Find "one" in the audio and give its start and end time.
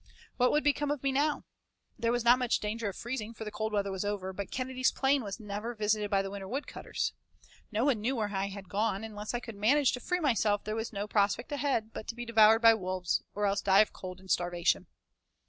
7.85-8.01